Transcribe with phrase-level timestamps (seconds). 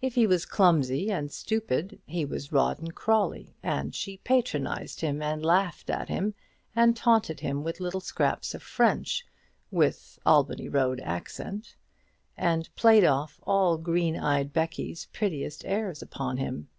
[0.00, 5.44] If he was clumsy and stupid, he was Rawdon Crawley; and she patronized him, and
[5.44, 6.32] laughed at him,
[6.74, 9.26] and taunted him with little scraps of French
[9.70, 11.76] with the Albany Road accent,
[12.38, 16.70] and played off all green eyed Becky's prettiest airs upon him.